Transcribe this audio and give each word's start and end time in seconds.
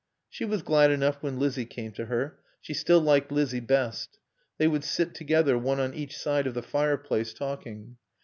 She 0.31 0.45
was 0.45 0.63
glad 0.63 0.89
enough 0.89 1.21
when 1.21 1.37
Lizzie 1.37 1.63
came 1.67 1.91
to 1.91 2.07
her; 2.07 2.39
she 2.59 2.73
still 2.73 2.99
liked 2.99 3.31
Lizzie 3.31 3.59
best. 3.59 4.17
They 4.57 4.67
would 4.67 4.83
sit 4.83 5.13
together, 5.13 5.59
one 5.59 5.79
on 5.79 5.93
each 5.93 6.17
side 6.17 6.47
of 6.47 6.55
the 6.55 6.63
fireplace, 6.63 7.35
talking. 7.35 7.97